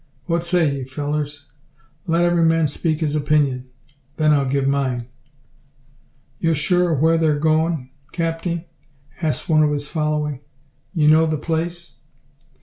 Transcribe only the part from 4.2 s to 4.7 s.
I'll give